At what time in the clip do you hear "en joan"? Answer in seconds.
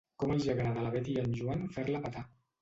1.25-1.63